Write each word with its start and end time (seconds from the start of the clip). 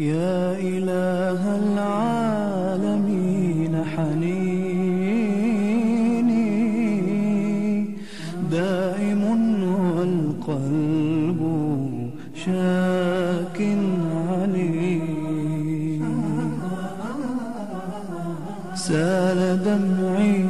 يا 0.00 0.56
إله 0.56 1.42
العالمين 1.62 3.04
حنيني. 3.84 5.20
دائم 8.50 9.22
والقلب 9.96 11.40
شاك 12.34 13.58
عليم 14.28 16.04
سال 18.74 19.40
دمعي 19.64 20.49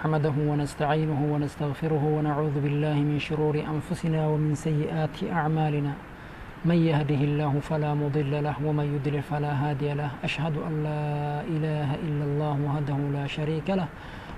نحمده 0.00 0.32
ونستعينه 0.50 1.20
ونستغفره 1.32 2.04
ونعوذ 2.16 2.56
بالله 2.64 2.96
من 3.10 3.18
شرور 3.18 3.54
أنفسنا 3.60 4.26
ومن 4.32 4.54
سيئات 4.54 5.16
أعمالنا. 5.32 5.92
من 6.64 6.78
يهده 6.88 7.20
الله 7.28 7.52
فلا 7.60 7.92
مضل 7.94 8.32
له 8.44 8.56
ومن 8.64 8.86
يضلل 8.96 9.22
فلا 9.22 9.52
هادي 9.52 9.92
له. 9.92 10.10
أشهد 10.24 10.56
أن 10.56 10.74
لا 10.88 11.04
إله 11.54 11.88
إلا 12.06 12.24
الله 12.24 12.56
وحده 12.66 12.98
لا 13.12 13.26
شريك 13.26 13.68
له 13.70 13.88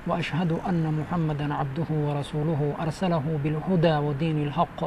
وأشهد 0.06 0.52
أن 0.68 0.82
محمدا 0.98 1.54
عبده 1.54 1.88
ورسوله 2.06 2.60
أرسله 2.82 3.24
بالهدى 3.44 3.96
ودين 4.06 4.38
الحق 4.42 4.80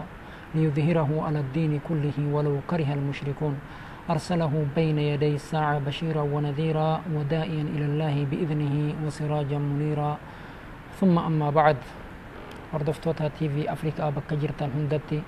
ليظهره 0.55 1.09
على 1.25 1.39
الدين 1.39 1.79
كله 1.87 2.17
ولو 2.35 2.55
كره 2.67 2.89
المشركون. 2.93 3.55
أرسله 4.09 4.53
بين 4.75 4.99
يدي 4.99 5.35
الساعة 5.35 5.79
بشيرا 5.87 6.21
ونذيرا 6.33 7.01
ودائيا 7.15 7.63
إلى 7.75 7.85
الله 7.85 8.15
بإذنه 8.31 8.75
وسراجا 9.05 9.57
منيرا. 9.57 10.17
ثم 10.95 11.19
أما 11.19 11.49
بعد. 11.49 11.77
أردفت 12.73 13.07
وتا 13.07 13.27
تي 13.27 13.49
في 13.49 13.67
أفريقيا 13.67 14.09
بكجرة 14.15 14.59
هندتي. 14.61 15.19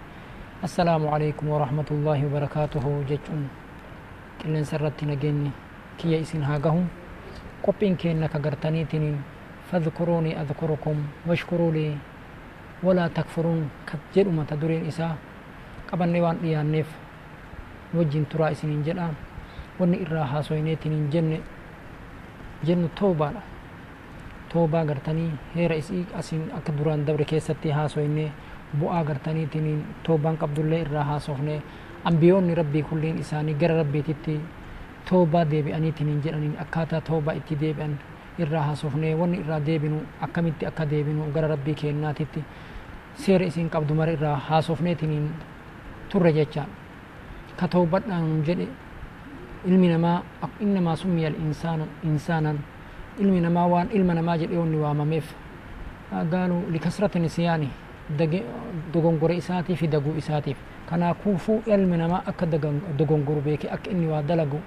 السلام 0.63 1.07
عليكم 1.07 1.45
ورحمة 1.47 1.89
الله 1.91 2.19
وبركاته 2.25 2.85
جيجون 3.07 3.41
كلن 4.39 4.63
سرت 4.63 5.03
نجني 5.03 5.51
كي 5.99 6.13
يسين 6.23 6.43
هاجهم 6.43 6.87
كوبين 7.61 7.95
كين 7.95 8.19
نكجرتني 8.19 8.85
تني 8.85 9.15
فذكروني 9.71 10.31
أذكركم 10.41 10.97
واشكروا 11.27 11.71
لي. 11.71 11.97
ولا 12.83 13.07
تكفرون. 13.07 13.69
كتجر 13.89 14.29
ما 14.29 14.45
تدرين 14.47 14.87
إسا. 14.87 15.15
قبل 15.91 16.09
نوان 16.09 16.37
إيا 16.43 16.63
نيف. 16.63 16.89
وجين 17.93 18.29
ترى 18.29 18.51
إسين 18.51 18.83
جلا 18.87 19.09
وني 19.79 20.07
إراها 20.07 20.41
سويني 20.41 20.75
تنين 20.75 21.09
جن 21.09 21.41
جن 22.63 22.87
توبالا. 22.95 23.56
Toobaa 24.53 24.85
gartanii 24.85 25.31
heera 25.55 25.75
isii 25.75 26.05
asin 26.19 26.43
akka 26.57 26.71
duraan 26.77 27.05
dabre 27.07 27.25
keessatti 27.25 27.69
haasoyne 27.77 28.31
bu'aa 28.79 29.03
gartaniitiniin 29.09 29.81
toobaan 30.03 30.37
qabdullee 30.37 30.81
irraa 30.85 31.03
haasofne 31.03 31.61
ambiyoonni 32.11 32.55
rabbii 32.55 32.83
kulliin 32.89 33.17
isaanii 33.23 33.53
gara 33.61 33.75
rabbiititti 33.81 34.39
toobaa 35.09 35.45
deebi'aniitiniin 35.51 36.21
jedhaniin 36.23 36.55
akkaataa 36.63 37.01
toobaa 37.01 37.33
itti 37.39 37.55
deebi'an 37.59 37.93
irraa 38.39 38.63
haasofne 38.69 39.15
wanni 39.15 39.37
irraa 39.43 39.59
deebinu 39.65 39.99
akkamitti 40.21 40.65
akka 40.71 40.85
deebinu 40.89 41.31
gara 41.35 41.47
rabbii 41.53 41.75
keennaatitti 41.81 42.43
seera 43.25 43.45
isiin 43.45 43.69
qabdu 43.69 43.93
mara 43.99 44.11
irraa 44.17 44.35
haasofneetiniin 44.49 45.29
turre 46.09 46.31
jechaan 46.39 46.69
ka 47.59 47.67
toobadhaan 47.67 48.43
jedhe 48.47 48.67
ilmi 49.65 49.87
namaa 49.93 50.17
innamaa 50.65 50.95
summiya 50.95 51.29
insaanu 51.45 51.85
insaanan 52.03 52.59
ilmi 53.19 53.41
namaa 53.41 53.67
waan 53.67 53.87
ilma 53.93 54.13
namaa 54.13 54.37
jedhe 54.37 54.57
onni 54.57 54.77
waamameef 54.77 55.27
gaalu 56.31 56.57
likasrati 56.71 57.19
nisyaani 57.19 57.69
dogongora 58.93 59.33
isaatii 59.33 59.75
fi 59.75 59.87
daguu 59.87 60.15
isaatiif 60.17 60.57
kanaafuu 60.89 61.61
ilmi 61.65 61.97
namaa 61.97 62.21
akka 62.25 62.45
dogongoru 62.97 63.41
beeke 63.41 63.69
akka 63.69 63.91
inni 63.91 64.07
waa 64.07 64.21
dalagu 64.21 64.59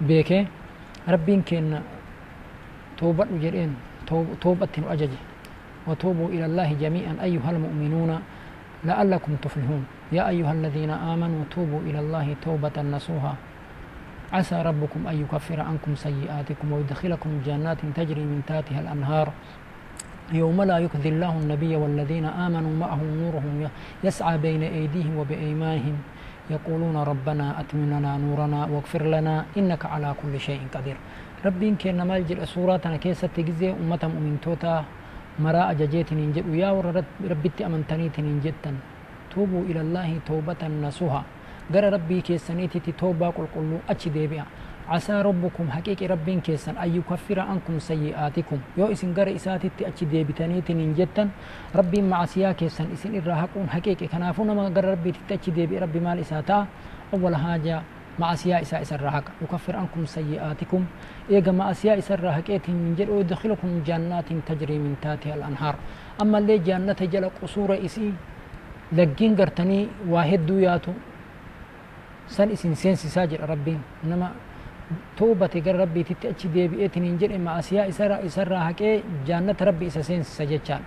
beeke 0.00 0.46
rabbiin 1.06 1.42
keenna 1.42 1.82
toobadhu 2.96 3.38
jedheen 3.38 3.72
toobatti 4.40 4.80
nu 4.80 4.88
ajaje 4.90 5.18
وتوبوا 5.88 6.28
إلى 6.28 6.46
الله 6.46 6.68
جميعا 6.82 7.14
أيها 7.24 7.50
المؤمنون 7.50 8.10
لعلكم 8.84 9.32
تفلحون 9.44 9.84
يا 10.12 10.28
أيها 10.28 10.52
الذين 10.52 10.90
آمنوا 10.90 11.42
توبوا 11.54 11.80
إلى 11.88 11.98
الله 12.04 12.26
توبة 12.44 12.76
نصوحا 12.94 13.34
عسى 14.32 14.62
ربكم 14.62 15.06
أن 15.06 15.16
يكفر 15.22 15.60
عنكم 15.60 15.94
سيئاتكم 15.94 16.72
ويدخلكم 16.72 17.30
جنات 17.46 17.78
تجري 17.94 18.24
من 18.24 18.42
تحتها 18.46 18.80
الأنهار. 18.80 19.28
يوم 20.32 20.62
لا 20.62 20.78
يخزي 20.78 21.08
الله 21.08 21.32
النبي 21.42 21.76
والذين 21.76 22.24
آمنوا 22.24 22.74
معه 22.78 23.00
نورهم 23.02 23.68
يسعى 24.04 24.38
بين 24.38 24.62
أيديهم 24.62 25.18
وبأيمانهم. 25.18 25.96
يقولون 26.50 26.96
ربنا 26.96 27.60
أتمننا 27.60 28.16
نورنا 28.16 28.60
واغفر 28.70 29.02
لنا 29.02 29.44
إنك 29.58 29.82
على 29.86 30.14
كل 30.22 30.34
شيء 30.40 30.62
قدير. 30.74 30.96
ربين 31.46 31.74
كنا 31.76 32.04
مالجل 32.04 32.46
سوراتنا 32.46 32.96
كيسة 32.96 33.28
تجزي 33.36 33.70
أمة 33.70 34.02
مؤمن 34.02 34.38
توتا. 34.42 34.84
مرا 35.40 35.70
أججيت 35.70 36.12
ننجد 36.12 36.46
يا 36.54 36.70
ربي 37.30 37.50
أمنتني 37.66 38.08
تنجدتن 38.08 38.76
توبوا 39.32 39.62
إلى 39.70 39.80
الله 39.80 40.18
توبة 40.26 40.62
نصوحا 41.70 41.72
gara 41.72 41.90
rabbii 41.90 42.22
keessaniititti 42.22 42.92
toobaa 42.92 43.32
qulqulluu 43.32 43.80
achi 43.88 44.10
deebi'a 44.14 44.44
casaa 44.90 45.22
rabbukum 45.22 45.68
haqiiqi 45.68 46.06
rabbiin 46.06 46.42
keessan 46.42 46.76
an 46.78 46.94
yukaffira 46.94 47.42
ankum 47.52 47.78
sayyi'aatikum 47.80 48.58
yoo 48.76 48.88
isin 48.90 49.14
gara 49.14 49.30
isaatitti 49.30 49.86
achi 49.86 50.06
deebitaniitiniin 50.12 50.94
jettan 50.96 51.30
rabbiin 51.74 52.04
macasiyaa 52.04 52.54
keessan 52.54 52.92
isin 52.92 53.14
irraa 53.14 53.36
haquun 53.46 53.68
haqiiqi 53.68 54.08
kanaafuu 54.08 54.44
nama 54.44 54.70
gara 54.70 54.90
rabbiititti 54.90 55.34
achi 55.34 55.50
deebi'e 55.54 55.80
rabbi 55.80 56.00
maal 56.00 56.18
isaa 56.18 56.42
ta'a 56.42 56.66
awwala 57.14 57.38
haajaa 57.38 57.82
macasiyaa 58.18 58.60
isaa 58.66 58.80
isarraa 58.86 59.10
haqa 59.10 59.32
yukaffir 59.40 59.76
ankum 59.76 60.06
sayyi'aatikum 60.06 60.82
eega 61.30 61.52
macasiyaa 61.52 61.96
isarraa 62.02 62.32
haqeetiin 62.38 62.96
jedhu 62.98 63.20
yudkhilukum 63.22 63.70
jannaatin 63.88 64.42
tajrii 64.42 64.78
min 64.78 64.96
taatiha 65.04 65.34
al-anhaar 65.38 65.76
ammallee 66.18 66.58
jaannata 66.58 67.06
jala 67.06 67.30
qusuura 67.38 67.76
isii 67.88 68.12
laggiin 68.98 69.34
gartanii 69.38 69.88
waa 70.12 70.26
hedduu 70.32 70.58
yaatu 70.66 70.94
san 72.36 72.48
isin 72.54 72.74
seensisaa 72.82 73.26
jedha 73.32 73.46
rabbiin 73.54 73.80
nama 74.12 74.28
toobate 75.18 75.58
gara 75.66 75.78
rabbiititti 75.84 76.26
achi 76.32 76.46
deebi'eetiniin 76.54 77.18
jedhe 77.22 77.38
ma'asiyaa 77.48 77.86
isarraa 78.28 78.64
haqee 78.68 78.94
jaannata 79.28 79.62
rabbi 79.70 79.84
isa 79.92 80.02
seensisa 80.08 80.44
jechaan 80.54 80.84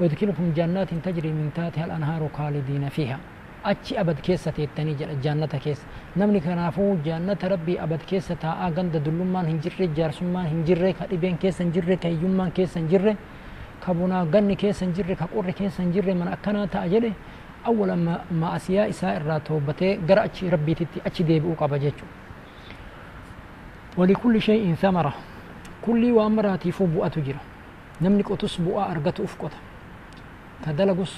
ويدخلكم 0.00 0.46
جنات 0.52 0.90
تجري 1.06 1.32
من 1.38 1.48
تحتها 1.56 1.84
الأنهار 1.88 2.22
خالدين 2.36 2.84
فيها. 2.96 3.16
أتشي 3.64 4.00
أبد 4.00 4.18
كيسة 4.20 4.50
تيتني 4.56 4.92
جنة 5.24 5.52
كيس. 5.64 5.80
نمني 6.20 6.40
كنافو 6.44 7.00
جنة 7.06 7.40
ربي 7.52 7.74
أبد 7.84 8.02
كيسة 8.04 8.36
تا 8.36 8.50
أغند 8.66 8.94
دلمان 9.06 9.44
هنجر 9.50 9.80
جارسمان 9.96 10.46
هنجر 10.52 10.82
كأبين 11.00 11.36
كيس 11.40 11.56
هنجر 11.64 11.88
كيومان 12.04 12.50
كيس 12.56 12.76
هنجر 12.76 13.16
كبنا 13.80 14.18
غني 14.32 14.54
كيس 14.60 14.84
هنجر 14.84 15.08
كقر 15.20 15.48
كيس 15.58 15.80
هنجر 15.80 16.06
من 16.20 16.28
أولا 16.28 16.68
ما 16.68 17.14
ما 17.70 18.56
أسيا 18.56 18.88
إساء 18.88 19.16
الرا 19.16 19.38
توبته 19.38 19.98
قرأ 20.08 20.24
أتشي 20.24 20.48
ربي 20.48 20.74
تتي 20.74 21.00
أتشي 21.06 21.22
ديبئو 21.22 21.54
قبا 21.54 21.76
جيتشو. 21.76 22.06
ولكل 23.96 24.42
شيء 24.42 24.74
ثمرة. 24.74 25.14
كل 25.86 26.10
وامراتي 26.10 26.72
فو 26.72 26.86
بؤة 26.86 27.08
تجرى 27.08 27.38
نمني 28.02 28.22
قطس 28.22 28.56
بؤة 28.58 28.90
أرغت 28.90 29.20
أفقط 29.20 29.50
كدلقس 30.66 31.12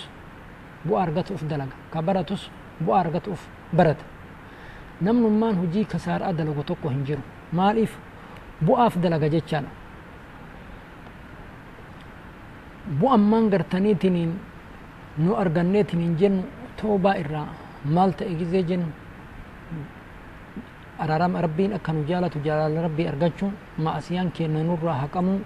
بؤة 0.84 1.03
أرغت 1.03 1.32
أف 1.32 1.44
دلق 1.44 1.69
كبرتس 1.94 2.50
بؤة 2.80 3.00
أرغت 3.00 3.28
أف 3.28 3.48
برت 3.72 3.97
نمن 5.03 5.41
مان 5.41 5.54
هجي 5.59 5.84
كسار 5.84 6.28
أدلق 6.28 6.65
توقو 6.69 6.88
هنجرو 6.88 7.25
ماليف 7.53 7.98
بؤة 8.62 8.86
أف 8.86 8.98
دلق 8.98 9.16
جيتشانا. 9.16 9.69
بؤة 13.00 13.16
مان 13.16 13.50
قرتني 13.50 13.95
تنين 13.95 14.39
nu 15.18 15.34
arganneetin 15.42 16.00
hin 16.00 16.16
jennu 16.20 16.42
toobaa 16.80 17.15
irraa 17.22 17.47
maal 17.84 18.10
ta'e 18.18 18.34
gizee 18.41 18.62
jennu 18.70 18.88
araarama 20.98 21.41
rabbiin 21.47 21.72
akka 21.78 21.92
nu 21.92 22.04
jaalatu 22.10 22.38
jaalala 22.47 22.82
rabbii 22.86 23.09
argachuun 23.12 23.53
ma'asiyaan 23.84 24.30
keenna 24.36 24.62
nurraa 24.68 24.98
haqamuu 25.03 25.41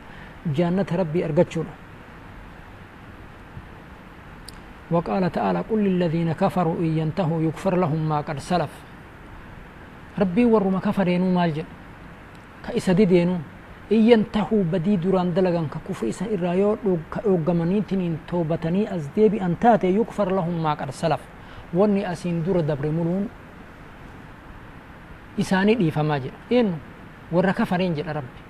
jaannata 0.56 0.96
rabbii 1.02 1.24
argachuudha 1.30 1.74
وقال 4.92 5.24
تعالى 5.32 5.60
قل 5.70 5.78
للذين 5.88 6.32
كفروا 6.32 6.76
إن 6.84 6.90
ينتهوا 7.00 7.42
يغفر 7.42 7.74
لهم 7.80 8.00
ما 8.08 8.20
قد 8.20 8.38
سلف 8.38 8.68
ربي 10.20 10.44
ورما 10.44 10.84
كفرينو 10.84 11.32
مالجن 11.32 11.64
كإسدي 12.68 13.04
دينو 13.04 13.36
إن 13.92 14.00
ينتهوا 14.10 14.62
بدي 14.72 14.96
دران 15.04 15.28
دلغان 15.36 15.66
ككفر 15.74 16.04
إسان 16.12 16.28
إرايو 16.34 16.70
كأوغمانيتنين 17.12 18.14
توبتني 18.28 18.82
أزديبي 18.94 19.38
أنتاتي 19.46 19.88
يغفر 19.98 20.28
لهم 20.36 20.54
ما 20.64 20.72
قد 20.80 20.90
سلف 20.90 21.20
واني 21.78 22.02
أسين 22.12 22.36
دور 22.46 22.60
دبر 22.68 22.86
ملون 22.96 23.24
إساني 25.40 25.74
دي 25.80 25.90
فما 25.90 26.16
جل 26.22 26.32
إنو 26.58 26.72
ورا 27.32 27.52
كفرين 27.58 27.94
جل 27.98 28.08
ربي 28.18 28.40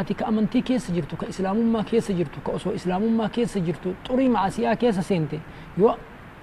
ati 0.00 0.14
ka 0.16 0.24
amantii 0.30 0.62
keessa 0.64 0.88
jirtu 0.96 1.16
ka 1.20 1.26
islaamummaa 1.28 1.84
keessa 1.84 2.12
jirtu 2.18 2.40
ka 2.40 2.50
osoo 2.56 2.72
islaamummaa 2.78 3.28
keessa 3.28 3.60
jirtu 3.66 3.88
xurii 4.08 4.28
macasiyaa 4.36 4.76
keessa 4.80 5.02
seente 5.08 5.36
yoo 5.80 5.92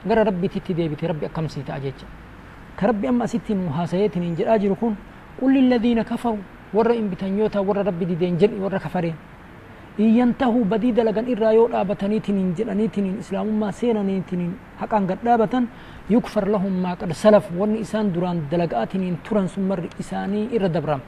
gara 0.10 0.22
rabbiititti 0.30 0.74
deebite 0.78 1.08
rabbi 1.12 1.26
akkamsii 1.26 1.64
ta'a 1.66 1.80
jecha 1.86 2.06
ka 2.78 2.84
rabbi 2.90 3.08
amma 3.12 3.24
asitti 3.26 3.54
nu 3.58 3.70
haasayeetiniin 3.78 4.36
jedhaa 4.40 4.58
jiru 4.64 4.76
kun 4.82 4.94
qul 5.40 5.50
lilladhiina 5.58 6.04
kafaru 6.12 6.38
warra 6.74 6.94
inbitanyoota 7.02 7.62
warra 7.68 7.84
rabbi 7.90 8.06
dideen 8.12 8.38
jedhi 8.42 8.58
warra 8.64 8.80
kafareen 8.80 9.16
in 9.98 10.10
yantahuu 10.18 10.64
badii 10.72 10.92
dalagan 10.98 11.28
irraa 11.34 11.52
yoo 11.58 11.68
dhaabataniitiniin 11.74 12.56
jedhaniitiniin 12.58 13.18
islaamummaa 13.24 13.72
seenaniitiniin 13.80 14.54
haqaan 14.82 15.06
gad 15.10 15.20
dhaabatan 15.28 15.68
yukfar 16.10 16.46
lahum 16.56 16.74
maa 16.84 16.96
qad 17.02 17.12
salaf 17.24 17.46
wanni 17.60 17.80
isaan 17.86 18.14
duraan 18.16 18.40
dalaga'atiniin 18.52 19.18
turan 19.28 19.48
sun 19.54 19.64
marri 19.72 19.90
isaanii 20.04 20.46
irra 20.56 20.70
dabrama 20.76 21.04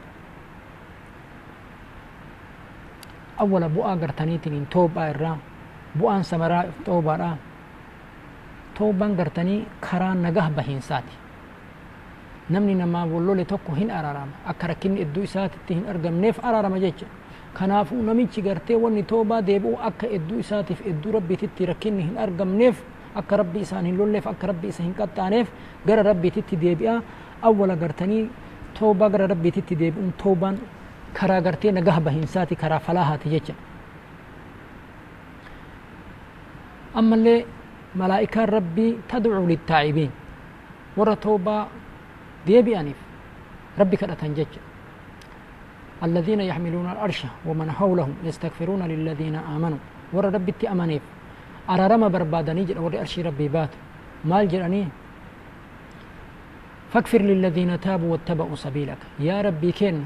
awwala 3.44 3.70
bu'aa 3.76 3.96
gartaniitiniin 4.04 4.66
toobaa 4.74 5.08
irraa 5.14 5.38
bu'aan 6.00 6.24
samaraa 6.32 6.64
toobaadha 6.86 7.32
toobaan 8.78 9.16
gartanii 9.20 9.60
karaa 9.88 10.14
nagah 10.26 10.48
bahiinsaati 10.58 11.14
namni 12.54 12.76
namaa 12.82 13.06
wallole 13.14 13.46
tokko 13.52 13.72
hin 13.80 13.90
araarama 13.98 14.36
akka 14.54 14.66
rakkinni 14.72 15.02
idduu 15.06 15.24
isaatitti 15.30 15.72
hin 15.78 15.86
argamneef 15.94 16.36
araarama 16.50 16.80
jecha 16.86 17.06
kanaafuu 17.60 18.02
namichi 18.10 18.42
gartee 18.48 18.76
wanni 18.84 19.04
toobaa 19.12 19.42
deebi'u 19.50 19.76
akka 19.90 20.08
idduu 20.18 20.40
isaatiif 20.44 20.80
idduu 20.92 21.12
rabbiititti 21.18 21.66
rakkinni 21.72 22.04
hin 22.08 22.18
argamneef 22.26 22.78
akka 23.22 23.38
rabbi 23.42 23.60
isaan 23.66 23.86
hin 23.90 23.98
lolleef 24.02 24.26
akka 24.34 24.46
rabbi 24.52 24.68
isa 24.74 24.84
hin 24.84 24.94
qaxxaaneef 25.00 25.48
gara 25.88 26.04
rabbiititti 26.10 26.56
deebi'a 26.66 26.96
awwala 27.50 27.76
gartanii 27.84 28.24
toobaa 28.80 29.10
gara 29.16 29.28
rabbiititti 29.34 29.74
deebi'uun 29.82 30.14
toobaan 30.24 30.56
karaa 31.20 31.42
gartee 31.48 31.72
nagaha 31.78 32.02
bahiinsaati 32.08 32.56
karaa 32.64 32.80
falaahaati 32.88 33.28
jecha 33.36 33.54
ammallee 37.00 37.40
malaa'ikaan 38.02 38.50
rabbii 38.58 38.92
tadcuu 39.12 39.48
littaa'ibiin 39.52 40.12
warra 40.98 41.16
toobaa 41.26 41.62
deebi'aniif 42.48 43.00
rabbi 43.78 43.96
kadhatan 43.98 44.34
jecha 44.36 44.62
الذين 46.02 46.42
يحملون 46.42 46.90
الأرش 46.98 47.46
ومن 47.46 47.72
حولهم 47.78 48.26
يستغفرون 48.26 48.82
للذين 48.90 49.36
آمنوا. 49.36 49.78
ور 50.14 50.34
ربي 50.34 50.54
أمانيف. 50.66 51.02
أرارما 51.70 52.08
بربادني 52.08 52.64
جل 52.66 52.82
ور 52.82 52.98
أرشي 53.00 53.22
ربي 53.22 53.48
بات. 53.48 53.70
مال 54.26 54.48
جراني 54.50 54.88
فاكفر 56.90 57.22
للذين 57.22 57.80
تابوا 57.80 58.12
واتبعوا 58.12 58.56
سبيلك. 58.56 58.98
يا 59.22 59.42
ربي 59.42 59.72
كين. 59.72 60.06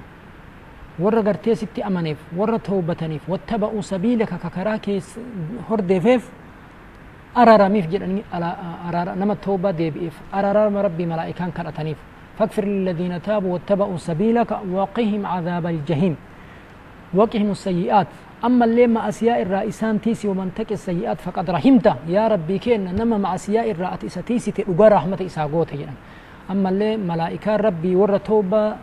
ور 1.00 1.16
غرتي 1.16 1.56
ستي 1.56 1.88
أمانيف. 1.88 2.20
ور 2.36 2.58
توبتنيف 2.58 3.30
واتبعوا 3.32 3.82
سبيلك 3.82 4.36
ككراكي 4.36 5.00
هردفيف 5.72 6.24
أرارميف 7.38 7.88
جراني 7.88 8.22
أرار 8.88 9.16
نما 9.16 9.34
توبة 9.34 9.72
ديبئف 9.72 10.16
أرارما 10.34 10.82
ربي 10.82 11.06
ملائكان 11.06 11.52
كرتنيف 11.52 11.98
فاغفر 12.40 12.66
للذين 12.66 13.22
تابوا 13.22 13.54
واتبعوا 13.54 13.98
سبيلك 13.98 14.52
وقهم 14.72 15.26
عذاب 15.26 15.66
الجحيم. 15.66 16.16
وقهم 17.14 17.52
السيئات. 17.52 18.08
أما 18.46 18.66
اللي 18.66 18.88
مع 18.88 19.10
أسياء 19.10 19.42
الرئيسان 19.42 20.02
تيسي 20.02 20.28
ومن 20.28 20.52
تك 20.56 20.72
السيئات 20.72 21.22
فقد 21.22 21.50
رحمته. 21.50 21.96
يا 22.08 22.28
ربي 22.28 22.58
كين 22.58 22.96
نما 22.96 23.18
مع 23.18 23.36
أسياء 23.36 23.72
الرئيس 23.72 24.14
تيسي 24.14 24.52
تلقى 24.52 24.90
رحمة 24.90 25.20
إساقوت 25.26 25.68
أما 26.52 26.70
اللي 26.70 26.98
ملائكة 26.98 27.56
ربي 27.56 27.96
ور 27.96 28.18
توبة 28.18 28.76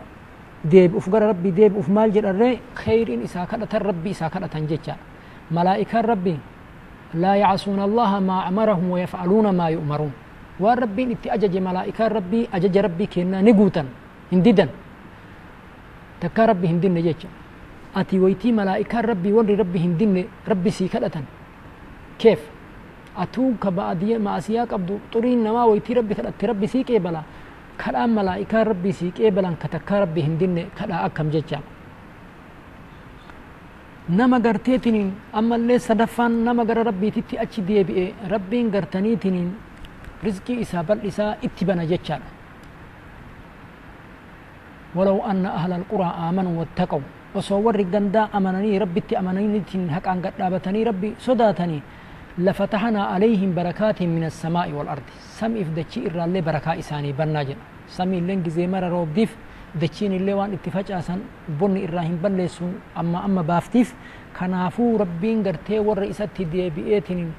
ديب 0.65 0.95
أفقر 0.95 1.21
ربي 1.21 1.51
ديب 1.51 1.77
أف 1.77 1.89
مال 1.89 2.25
الري 2.25 2.59
خير 2.75 3.13
إن 3.13 3.21
إساكدة 3.23 3.77
ربي 3.77 4.11
إساكدة 4.11 4.59
جيتشا 4.59 4.95
ملائكة 5.51 6.01
ربي 6.01 6.37
لا 7.13 7.35
يعصون 7.35 7.79
الله 7.79 8.19
ما 8.19 8.47
أمرهم 8.47 8.89
ويفعلون 8.89 9.49
ما 9.57 9.67
يؤمرون. 9.69 10.11
Waan 10.59 10.77
rabbiin 10.77 11.11
itti 11.11 11.29
ajaje 11.29 11.59
malaa'ikaan 11.59 12.11
rabbii 12.11 12.49
ajaja 12.51 12.81
rabbii 12.81 13.07
kennaa 13.07 13.41
ni 13.41 13.53
guutan 13.53 13.87
hin 14.31 14.43
didan. 14.43 14.69
Takkaa 16.19 16.45
rabbi 16.53 16.67
hin 16.67 16.81
dinne 16.81 17.01
jecha. 17.01 17.27
Ati 17.95 18.19
waytii 18.19 18.51
malaa'ikaan 18.51 19.05
rabbii 19.05 19.33
warri 19.33 19.55
rabbi 19.55 19.79
hin 19.79 19.97
dinne 19.99 20.25
rabbi 20.47 20.71
sii 20.71 20.89
kadhatan. 20.89 21.25
Keef. 22.17 22.39
Atuu 23.15 23.53
ka 23.59 23.71
maasiyaa 23.71 24.65
qabdu 24.65 25.01
xuriin 25.11 25.43
namaa 25.43 25.67
waytii 25.67 25.93
rabbi 25.93 26.15
kadhatte 26.15 26.47
rabbi 26.47 26.67
sii 26.67 26.83
qeebala. 26.83 27.23
Kadhaan 27.77 28.09
malaa'ikaan 28.09 28.67
rabbii 28.67 28.93
sii 28.93 29.11
qeebalan 29.11 29.57
ka 29.57 29.67
takkaa 29.67 29.99
rabbi 30.05 30.21
hin 30.21 30.39
dinne 30.39 30.65
kadhaa 30.77 31.03
akkam 31.05 31.29
jecha. 31.31 31.59
Nama 34.09 34.39
garteetiniin 34.39 35.13
ammallee 35.33 35.79
sadaffaan 35.79 36.43
nama 36.45 36.65
gara 36.65 36.83
rabbiititti 36.83 37.39
achi 37.39 37.61
deebi'e 37.67 38.13
rabbiin 38.29 38.71
gartaniitiniin 38.71 39.51
رزقي 40.25 40.63
بل 40.89 40.99
إسا 41.09 41.25
اتبنا 41.45 41.83
جتشان 41.91 42.21
ولو 44.95 45.17
أن 45.31 45.45
أهل 45.45 45.71
القرى 45.73 46.09
آمنوا 46.29 46.59
واتقوا 46.59 47.05
وصور 47.35 47.75
الجندا 47.75 48.23
أمنني 48.37 48.77
ربي 48.77 49.01
أمنني 49.19 49.61
حق 49.95 50.07
أن 50.07 50.19
قد 50.25 50.33
ربي 50.89 51.09
صداتني. 51.19 51.79
لفتحنا 52.37 53.01
عليهم 53.13 53.53
بركات 53.57 54.01
من 54.01 54.23
السماء 54.23 54.71
والأرض. 54.71 55.05
سم 55.37 55.53
إف 55.61 55.69
دتشي 55.77 55.99
إرى 56.07 56.23
اللي 56.25 56.41
بركة 56.41 56.79
إساني 56.79 57.11
بناجن. 57.11 57.55
سمي 57.87 58.19
لنج 58.19 58.49
زي 58.49 58.65
مرة 58.67 58.89
روب 58.89 59.13
ديف 59.13 59.31
دتشين 59.81 60.13
اللي 60.13 60.33
وان 60.33 60.53
اتفاج 60.53 60.91
أسان. 60.91 61.21
بني 61.61 61.89
إراهيم 61.89 62.17
بلسو 62.23 62.65
أما 62.97 63.25
أما 63.25 63.41
بافتيف. 63.41 63.93
كنافو 64.39 64.97
ربين 64.97 65.37
قرتي 65.45 65.79
ورئيسة 65.79 66.37
دي 66.39 66.69
بيئتين 66.69 67.33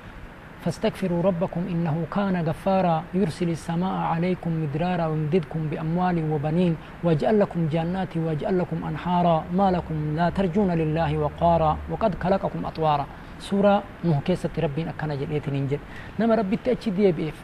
فاستغفروا 0.65 1.23
ربكم 1.23 1.63
إنه 1.73 1.97
كان 2.15 2.37
غفارا 2.49 2.97
يرسل 3.15 3.49
السماء 3.49 3.97
عليكم 4.13 4.51
مدرارا 4.63 5.07
ويمددكم 5.07 5.61
بأموال 5.71 6.17
وبنين 6.33 6.77
ويجعل 7.05 7.41
لكم 7.41 7.61
جنات 7.73 8.17
ويجعل 8.17 8.59
لكم 8.59 8.79
أنحارا 8.91 9.45
ما 9.59 9.71
لكم 9.71 9.97
لا 10.17 10.31
ترجون 10.31 10.71
لله 10.81 11.19
وقارا 11.19 11.73
وقد 11.91 12.13
خلقكم 12.23 12.61
أطوارا. 12.67 13.07
سورة 13.39 13.83
نوح 14.05 14.19
كيسة 14.27 14.55
ربين 14.59 14.89
أكنا 14.89 15.15
جليتين 15.21 15.55
إنجل 15.55 15.79
نما 16.21 16.35
ربي 16.35 16.57
تأتي 16.65 16.91
دي 16.91 17.13
بيف 17.13 17.37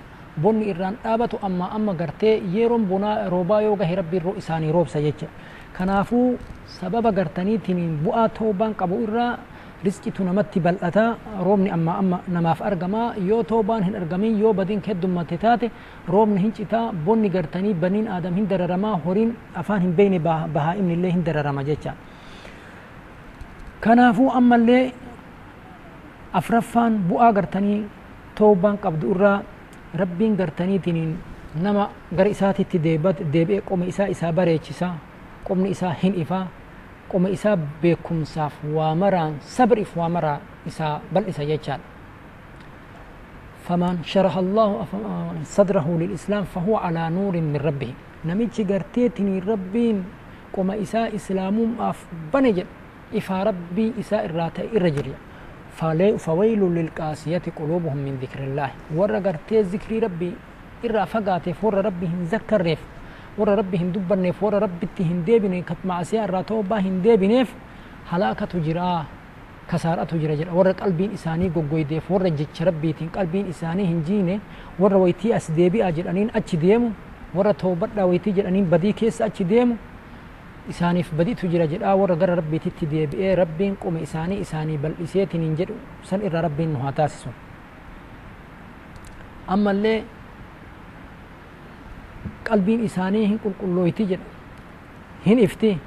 بني 0.43 0.71
إران 0.71 0.95
آبتو 1.05 1.37
أما 1.45 1.77
أما 1.77 1.93
غرتي 1.93 2.33
يرون 2.55 2.85
بنا 2.91 3.29
روبا 3.29 3.61
يوغا 3.61 3.95
ربي 4.01 4.17
الرو 4.17 4.39
إساني 4.41 4.71
روب 4.71 4.89
سيجا 4.89 5.29
كنافو 5.77 6.21
سبب 6.81 7.05
غرتني 7.19 7.59
تنين 7.59 7.93
بؤا 8.05 8.27
توبان 8.37 8.73
قبو 8.81 8.97
إرا 9.05 9.27
riskitu 9.85 10.25
namatti 10.25 10.61
bal'ata 10.61 11.05
roobni 11.47 11.71
amma 11.77 11.93
amma 12.03 12.19
namaaf 12.29 12.61
argama 12.71 13.03
yoo 13.29 13.43
toobaan 13.51 13.83
hin 13.87 13.95
argamin 14.01 14.39
yoo 14.43 14.53
badiin 14.59 14.83
heddummate 14.87 15.37
taate 15.45 15.71
roobni 16.09 16.41
hin 16.43 16.53
citaa 16.59 16.93
bonni 17.07 17.29
gartanii 17.37 17.75
baniin 17.85 18.09
aadam 18.09 18.35
hin 18.41 18.49
dararamaa 18.51 18.97
horiin 19.05 19.31
afaan 19.63 19.81
hin 19.87 19.93
beeyne 20.01 20.19
bahaa'imni 20.57 20.93
illee 20.99 21.13
hin 21.17 21.25
dararama 21.29 21.63
jecha 21.71 21.95
kanaafuu 23.81 24.31
ammallee 24.43 24.93
afraffaan 26.33 26.99
bu'aa 27.09 27.33
gartanii 27.33 27.81
toobaan 28.39 28.79
qabdu 28.79 29.11
irraa 29.17 29.43
rabbiin 30.03 30.37
gartaniitiin 30.37 31.17
nama 31.63 31.89
gara 32.17 32.31
isaatitti 32.31 32.79
deebi'e 33.33 33.61
qoma 33.69 33.85
isaa 33.93 34.07
isaa 34.15 34.33
bareechisa 34.33 34.89
qomni 35.49 35.71
isaa 35.75 35.95
hin 36.03 36.15
ifaa 36.25 36.47
qoma 37.11 37.29
isaa 37.37 37.57
beekumsaaf 37.83 38.55
waa 38.77 38.95
maraan 38.95 39.33
sabriif 39.43 39.91
waa 39.97 40.09
maraa 40.09 40.39
isaa 40.67 41.01
bal'isa 41.13 41.45
jechaadha 41.45 41.89
فمن 43.71 44.03
شرح 44.03 44.35
الله 44.37 44.69
صدره 45.47 45.87
للإسلام 46.01 46.45
فهو 46.51 46.75
على 46.77 47.07
نور 47.11 47.39
من 47.39 47.55
ربه. 47.57 47.93
نمتش 48.27 48.67
قرتيتني 48.67 49.47
ربين 49.47 49.97
قم 50.51 50.71
إساء 50.71 51.15
إسلام 51.15 51.57
أف 51.79 51.99
بنجل. 52.35 52.67
إفا 53.15 53.39
ربي 53.43 53.87
إساء 54.03 54.27
الراتة 54.27 54.75
الرجل 54.75 55.15
فويل 56.19 56.63
للقاسية 56.77 57.47
قلوبهم 57.59 57.97
من 57.97 58.19
ذكر 58.19 58.41
الله. 58.51 58.71
ورى 58.99 59.19
قرتي 59.23 59.63
ذكر 59.63 60.03
ربي 60.03 60.33
إرى 60.85 61.03
فقاتف 61.07 61.65
ورى 61.65 61.81
ربهم 61.81 62.19
ذكر 62.27 62.61
ريف 62.63 62.83
warra 63.39 63.55
rabbi 63.61 63.77
hin 63.83 63.93
dubbanneef 63.95 64.43
warra 64.43 64.59
rabbitti 64.67 65.03
hin 65.11 65.25
deebine 65.27 65.63
kat 65.71 65.85
macasiyaa 65.91 66.25
irraa 66.29 66.43
toobaa 66.53 66.81
hin 66.87 66.97
deebineef 67.05 67.49
halaakatu 68.11 68.61
jira 68.67 68.89
kasaaratu 69.71 70.19
jira 70.23 70.35
jedha 70.41 70.53
warra 70.59 70.73
qalbiin 70.81 71.13
isaanii 71.19 71.51
goggoydeef 71.57 72.11
warra 72.15 72.31
jecha 72.41 72.65
rabbiitiin 72.71 73.11
qalbiin 73.17 73.47
isaanii 73.55 73.87
hin 73.93 74.01
jiine 74.09 74.41
warra 74.81 74.99
waytii 75.05 75.33
as 75.39 75.47
deebi'a 75.59 75.93
jedhaniin 75.99 76.31
achi 76.41 76.57
deemu 76.65 76.89
warra 77.35 77.55
toobadhaa 77.63 78.07
waytii 78.13 78.33
jedhaniin 78.39 78.67
badii 78.73 78.93
keessa 79.03 79.25
achi 79.31 79.45
deemu 79.53 79.77
isaaniif 80.73 81.13
badiitu 81.19 81.49
jira 81.53 81.67
jedhaa 81.75 81.95
warra 82.01 82.17
gara 82.23 82.35
rabbiititti 82.41 82.87
deebi'ee 82.95 83.35
rabbiin 83.43 83.77
qoma 83.85 83.99
isaanii 84.07 84.41
isaanii 84.47 84.79
bal'iseetiin 84.87 85.43
hin 85.47 85.55
jedhu 85.61 85.75
san 86.11 86.21
irraa 86.31 86.43
rabbiin 86.49 86.73
nu 86.75 86.79
haa 86.87 86.93
taasisu 86.99 87.31
ammallee 89.55 90.03
qalbiin 92.49 92.85
isaanii 92.85 93.27
hin 93.27 93.39
qulqullooyti 93.45 94.05
jedha 94.07 94.25
hin 95.27 95.39
ifti. 95.39 95.79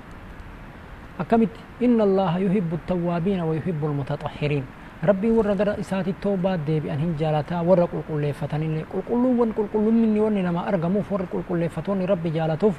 Akkamitti? 1.19 1.59
Inna 1.81 2.03
allaha 2.03 2.39
yuhibbu 2.39 2.77
tawaabiina 2.87 3.45
wa 3.45 3.53
yuhibbu 3.55 3.87
almutaxahiriin 3.87 4.63
rabbiin 5.03 5.35
warra 5.37 5.55
gara 5.55 5.75
isaati 5.77 6.13
toobaa 6.23 6.57
deebi'an 6.57 6.99
hin 6.99 7.15
jaalataa 7.19 7.61
warra 7.63 7.87
qulqulleeffatan 7.87 8.63
illee 8.63 8.85
qulqulluuwwan 8.91 9.53
qulqullumminni 9.57 10.19
wanni 10.19 10.41
namaa 10.43 10.65
argamuuf 10.71 11.11
warri 11.11 11.27
qulqulleeffatoonni 11.33 12.05
rabbi 12.05 12.29
jaalatuuf 12.37 12.75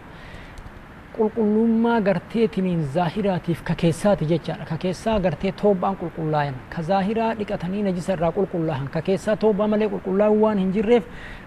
qulqullummaa 1.17 2.01
garteetiniin 2.07 2.81
zaahiraatiif 2.95 3.61
ka 3.69 3.75
keessaati 3.83 4.25
jechaadha 4.33 4.65
ka 4.71 4.77
keessaa 4.85 5.19
gartee 5.27 5.53
toobaan 5.63 5.97
qulqullaayan 6.01 6.57
ka 6.75 6.83
zaahiraa 6.89 7.35
dhiqatanii 7.39 7.83
najisa 7.87 8.13
irraa 8.17 8.33
qulqullaahan 8.39 8.89
ka 8.95 9.01
keessaa 9.09 9.37
toobaa 9.45 9.69
malee 9.73 9.89
qulqullaa'uu 9.95 10.41
waan 10.45 10.59
hin 10.63 10.71
jirreef 10.77 11.05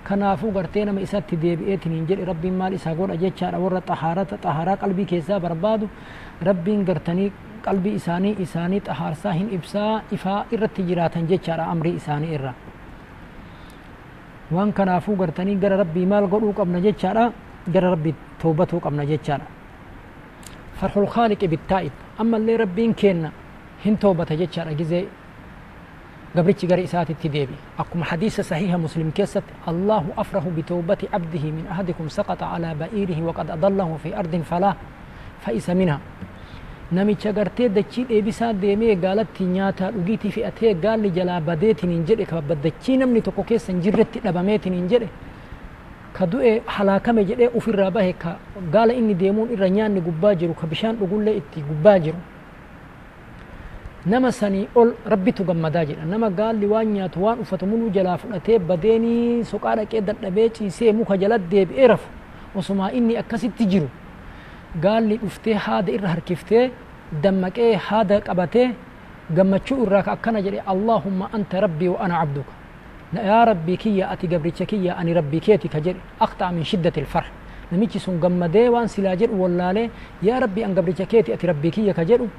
kanaafuu 0.09 0.51
gartee 0.57 0.85
nama 0.89 0.99
isatti 1.07 1.35
deebi'eetiniin 1.43 2.05
jedhe 2.09 2.25
rabbiin 2.31 2.55
maal 2.61 2.73
isaa 2.79 2.95
godha 2.99 3.15
jechaadha 3.23 3.57
warra 3.65 3.81
xahaarata 3.89 4.35
xahaaraa 4.45 4.77
qalbii 4.83 5.05
keessaa 5.11 5.39
barbaadu 5.45 5.85
rabbiin 6.49 6.81
gartanii 6.89 7.29
qalbii 7.67 7.95
isaanii 7.99 8.35
isaanii 8.45 8.81
xahaarsaa 8.87 9.33
hin 9.39 9.47
ibsaa 9.59 9.91
ifaa 10.19 10.39
irratti 10.57 10.81
jiraatan 10.89 11.23
jechaadha 11.33 11.65
amrii 11.73 11.95
isaanii 12.01 12.31
irra 12.39 12.53
waan 14.55 14.71
kanaafuu 14.79 15.15
gartanii 15.21 15.55
gara 15.63 15.77
rabbii 15.83 16.05
maal 16.13 16.25
godhuu 16.33 16.53
qabna 16.61 16.79
jechaadha 16.87 17.25
gara 17.73 17.89
rabbii 17.95 18.15
toobatuu 18.41 18.79
qabna 18.85 19.03
jechaadha 19.11 19.45
فرح 20.81 20.97
الخالق 20.97 21.45
بالتائب. 21.45 21.91
أما 22.21 22.37
اللي 22.37 22.55
ربين 22.55 22.93
كينا 22.93 23.31
هنتو 23.85 24.13
بتجت 24.13 24.53
شر 24.53 24.69
أجزي 24.69 25.05
قبرتش 26.35 26.65
قري 26.65 26.83
إسات 26.83 27.09
التدابي 27.09 27.57
أكم 27.79 28.03
حديثة 28.03 28.43
صحيحة 28.43 28.77
مسلم 28.77 29.09
كيسة 29.09 29.41
الله 29.67 30.05
أفره 30.17 30.51
بتوبة 30.57 30.97
عبده 31.13 31.43
من 31.57 31.65
أهدكم 31.67 32.07
سقط 32.09 32.43
على 32.43 32.75
بائره 32.75 33.21
وقد 33.21 33.51
أضله 33.51 33.97
في 34.03 34.19
أرض 34.19 34.35
فلا 34.49 34.73
فإس 35.41 35.69
منها. 35.69 35.99
نمي 36.91 37.15
تشغرت 37.15 37.61
دچي 37.61 38.01
ابيسا 38.11 38.51
ديمي 38.51 38.95
قالت 38.95 39.27
تنياتا 39.39 39.91
لغيتي 39.91 40.31
في 40.31 40.47
أتي 40.47 40.73
قال 40.73 40.99
لي 40.99 41.09
جلا 41.09 41.39
بديت 41.39 41.85
ننجل 41.85 42.21
اكبب 42.21 42.57
دچي 42.65 42.97
نمني 42.97 43.21
توكو 43.21 43.43
كيس 43.43 43.71
نجرت 43.71 44.17
دباميت 44.25 44.67
ننجل 44.67 45.07
ka 46.17 46.25
du'e 46.31 46.61
halaakame 46.75 47.21
jedhee 47.29 47.49
ufirraa 47.59 47.91
bahe 47.91 48.13
ka 48.23 48.31
gaala 48.73 48.93
inni 48.93 49.13
deemuun 49.21 49.49
irra 49.53 49.69
nyaanni 49.69 50.01
gubbaa 50.07 50.33
jiru 50.39 50.53
ka 50.61 50.65
bishaan 50.71 50.95
dhugullee 50.99 51.35
itti 51.41 51.61
gubbaa 51.69 51.99
jiru 52.05 52.17
nama 54.05 54.31
sanii 54.31 54.67
ol 54.75 54.89
rabbitu 55.11 55.43
gammadaa 55.43 55.85
jedha 55.89 56.05
nama 56.05 56.29
gaalli 56.39 56.65
waan 56.73 56.87
nyaatu 56.95 57.23
waan 57.23 57.39
uffatu 57.43 57.65
muluu 57.71 57.89
jalaa 57.97 58.17
fudhatee 58.17 58.59
badeenii 58.59 59.43
soqaa 59.51 59.75
dhaqee 59.79 60.01
dadhabee 60.09 60.49
ciisee 60.57 60.91
muka 60.99 61.17
jala 61.21 61.37
deebi'ee 61.51 61.87
rafu 61.93 62.07
osumaa 62.55 62.91
inni 62.97 63.17
akkasitti 63.21 63.65
jiru 63.71 63.89
gaalli 64.83 65.17
dhuftee 65.23 65.53
haada 65.65 65.91
irra 65.97 66.09
harkiftee 66.15 66.65
dammaqee 67.23 67.73
haada 67.87 68.21
qabatee 68.27 68.67
gammachuu 69.37 69.83
irraa 69.85 70.03
ka 70.07 70.11
akkana 70.17 70.41
jedhe 70.45 70.59
allaahumma 70.73 71.29
anta 71.39 71.61
rabbii 71.65 71.87
wa 71.93 71.99
ana 72.05 72.19
yaa 73.13 73.45
rabbii 73.45 73.77
kiyya 73.77 74.09
ati 74.09 74.27
gabricha 74.27 74.65
kiyya 74.65 74.97
ani 74.97 75.13
rabbii 75.13 75.39
keeti 75.39 75.69
ka 75.69 75.79
jedhe 75.79 75.99
aktaa 76.19 76.51
min 76.51 76.63
shiddati 76.63 76.99
ilfar 76.99 77.25
namichi 77.71 77.99
sun 77.99 78.19
gammadee 78.19 78.67
waan 78.69 78.87
silaa 78.87 79.15
jedhu 79.15 79.35
wallaalee 79.43 79.89
yaa 80.21 80.39
rabbii 80.39 80.63
an 80.63 80.73
gabricha 80.75 81.05
keeti 81.05 81.33
ati 81.33 81.47
rabbii 81.47 81.71
kiyya 81.71 81.93
ka 81.93 82.03
jedhu. 82.05 82.29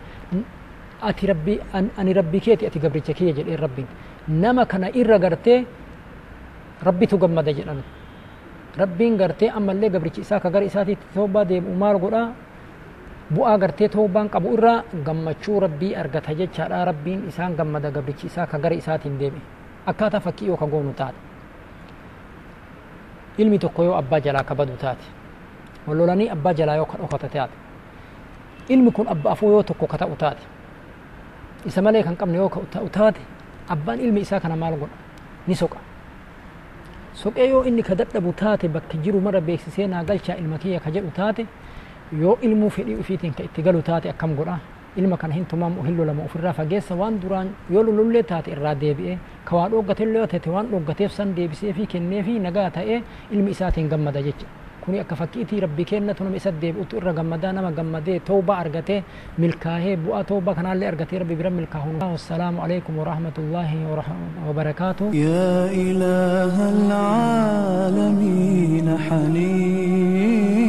Ati 1.00 1.26
rabbii 1.26 1.60
ani 1.96 2.12
rabbii 2.12 2.40
keeti 2.40 2.66
ati 2.66 2.78
gabricha 2.78 3.12
kiyya 3.14 3.32
jedhee 3.32 3.56
rabbiin 3.56 3.87
nama 4.28 4.66
kana 4.66 4.90
irra 4.90 5.18
gartee 5.18 5.64
rabbitu 6.82 7.18
gammada 7.18 7.52
jedhan 7.52 7.82
rabbiin 8.76 9.16
gartee 9.16 9.50
ammallee 9.50 9.90
gabrichi 9.90 10.20
isaa 10.20 10.40
ka 10.40 10.50
gara 10.50 10.64
isaatiitti 10.64 11.06
toobaa 11.14 11.44
deemu 11.44 11.75
maal 11.75 11.98
godhaa. 11.98 12.32
Bu'aa 13.30 13.58
gartee 13.58 13.88
toobaan 13.88 14.28
qabu 14.28 14.54
irraa 14.56 14.82
gammachuu 15.04 15.60
rabbii 15.60 15.94
argata 15.94 16.34
jechaadha 16.34 16.84
rabbiin 16.90 17.28
isaan 17.28 17.54
gammada 17.56 17.90
gabrichi 17.90 18.26
isaa 18.26 18.46
ka 18.46 18.58
gara 18.58 18.75
isaatiin 18.75 19.18
deeme 19.18 19.40
akkaataa 19.90 20.21
fakkii 20.21 20.49
yoo 20.49 20.57
ka 20.57 20.66
goonu 20.66 20.92
taate 21.00 21.18
ilmi 23.38 23.59
tokko 23.59 23.85
yoo 23.85 23.97
abbaa 23.97 24.21
jalaa 24.21 24.45
ka 24.45 24.54
badu 24.54 24.76
taate 24.76 25.04
wallolanii 25.87 26.28
abbaa 26.37 26.54
jalaa 26.54 26.76
yoo 26.76 26.87
ka 26.87 26.99
dhokata 27.02 27.28
taate 27.28 27.57
ilmi 28.68 28.90
kun 28.92 29.09
abba 29.09 29.30
afuu 29.33 29.50
yoo 29.50 29.62
tokko 29.62 29.87
ka 29.87 29.99
ta'u 29.99 30.16
isa 31.66 31.83
malee 31.83 32.02
kan 32.02 32.16
qabne 32.16 32.37
yoo 32.37 32.49
ta'u 32.71 32.88
abbaan 33.68 34.00
ilmi 34.00 34.21
isaa 34.21 34.40
kana 34.40 34.57
maal 34.57 34.76
godha 34.80 34.97
ni 35.47 35.54
soqa 35.54 35.78
soqee 37.14 37.49
yoo 37.49 37.62
inni 37.64 37.83
ka 37.83 37.95
dadhabu 37.95 38.33
taate 38.33 38.68
bakka 38.68 38.99
jiru 39.04 39.21
mara 39.21 39.40
beeksisee 39.40 39.87
naa 39.87 40.04
galchaa 40.04 40.37
ilma 40.37 40.59
kiyya 40.59 40.80
ka 40.80 40.90
jedhu 40.90 41.11
taate 41.11 41.47
yoo 42.12 42.38
ilmuu 42.42 42.71
fedhii 42.71 42.99
ufiitiin 43.02 43.35
ka 43.35 43.42
itti 43.42 43.62
galu 43.62 43.83
taate 43.83 44.11
akkam 44.11 44.35
godha 44.37 44.59
ilma 45.00 45.16
kana 45.22 45.34
hin 45.38 45.46
tumamu 45.52 45.82
hin 45.86 45.96
lolama 45.98 46.22
ofirraa 46.28 46.52
fageessa 46.60 46.94
waan 47.00 47.14
duraan 47.22 47.48
yoo 47.74 47.82
lolullee 47.88 48.22
taate 48.30 48.48
irraa 48.54 48.74
deebi'ee 48.84 49.16
ka 49.48 49.52
waa 49.58 49.68
dhooggateillee 49.72 50.20
yoo 50.22 50.30
taate 50.36 50.48
waan 50.54 50.66
dhooggateef 50.72 51.10
san 51.18 51.28
deebisee 51.36 51.72
fi 51.80 51.84
kennee 51.92 52.22
fi 52.28 52.32
nagaa 52.46 52.70
ta'ee 52.78 52.98
ilmi 53.34 53.50
isaatiin 53.56 53.88
gammada 53.92 54.20
jecha 54.28 54.46
kuni 54.84 54.98
akka 55.02 55.14
fakkiitii 55.20 55.60
rabbi 55.64 55.84
kennatu 55.90 56.20
nama 56.24 56.36
isa 56.40 56.50
deebi'utu 56.62 56.94
irra 57.00 57.12
gammadaa 57.18 57.52
nama 57.56 57.70
gammadee 57.78 58.18
tooba 58.28 58.52
argatee 58.62 59.00
milkaahee 59.42 59.96
bu'aa 60.04 60.22
tooba 60.30 60.50
kanaallee 60.58 60.88
argatee 60.92 61.18
rabbi 61.22 61.34
bira 61.40 61.50
milkaa'uun 61.58 61.96
wassalaamu 62.14 62.58
alaikum 62.66 62.94
warahmatullaahi 63.02 63.78
wabarakaatu 64.46 65.04
يا 65.26 65.52
إله 65.86 66.56
العالمين 67.68 68.86
حنين 69.06 70.67